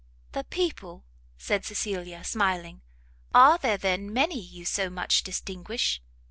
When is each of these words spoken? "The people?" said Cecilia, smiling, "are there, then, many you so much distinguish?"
"The 0.31 0.45
people?" 0.45 1.05
said 1.37 1.63
Cecilia, 1.63 2.23
smiling, 2.23 2.81
"are 3.35 3.59
there, 3.59 3.77
then, 3.77 4.11
many 4.11 4.39
you 4.39 4.65
so 4.65 4.89
much 4.89 5.21
distinguish?" 5.21 6.01